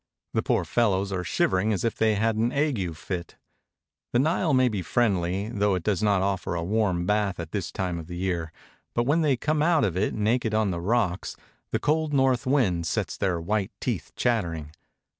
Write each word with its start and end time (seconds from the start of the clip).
The 0.33 0.41
poor 0.41 0.65
fel 0.65 0.89
lows 0.93 1.11
are 1.11 1.23
shivering 1.23 1.71
as 1.71 1.83
if 1.83 1.95
they 1.95 2.15
had 2.15 2.35
an 2.35 2.51
ague 2.53 2.95
fit. 2.95 3.35
The 4.11 4.17
Nile 4.17 4.51
may 4.51 4.67
be 4.67 4.81
friendly, 4.81 5.49
though 5.49 5.75
it 5.75 5.83
does 5.83 6.01
not 6.01 6.23
ojGfer 6.23 6.57
a 6.57 6.63
warm 6.63 7.05
bath 7.05 7.39
at 7.39 7.51
this 7.51 7.71
time 7.71 7.99
of 7.99 8.07
the 8.07 8.17
year, 8.17 8.51
but 8.95 9.03
when 9.05 9.21
they 9.21 9.37
come 9.37 9.61
out 9.61 9.83
of 9.83 9.95
it 9.95 10.15
naked 10.15 10.55
on 10.55 10.71
the 10.71 10.81
rocks 10.81 11.35
the 11.69 11.77
cold 11.77 12.13
north 12.15 12.47
wind 12.47 12.87
sets 12.87 13.15
their 13.15 13.39
white 13.39 13.69
teeth 13.79 14.11
chattering. 14.15 14.71